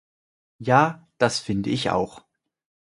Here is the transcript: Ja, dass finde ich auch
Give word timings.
Ja, 0.57 1.07
dass 1.19 1.37
finde 1.39 1.69
ich 1.69 1.91
auch 1.91 2.23